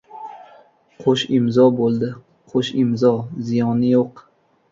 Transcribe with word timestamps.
—Qo‘sh 1.03 1.25
imzo 1.39 1.65
bo‘ldi, 1.81 2.09
qo‘sh 2.53 2.71
imzo! 2.85 3.11
Ziyoni 3.51 3.93
yo‘q! 3.95 4.27